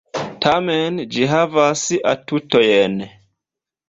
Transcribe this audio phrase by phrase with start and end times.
[0.43, 2.97] Tamen ĝi havas atutojn...